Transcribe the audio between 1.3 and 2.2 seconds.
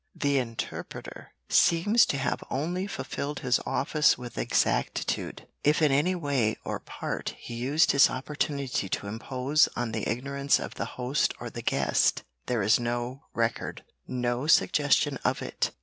seems to